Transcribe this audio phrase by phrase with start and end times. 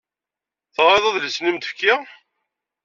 [0.75, 2.01] Teɣriḍ adlis-nni i m-d-fkiɣ?